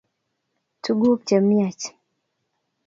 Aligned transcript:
Tuguk 0.83 1.19
chemiach 1.27 1.83